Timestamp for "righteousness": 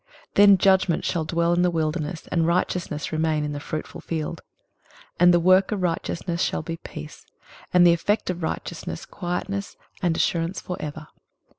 2.47-3.11, 5.83-6.41, 8.41-9.05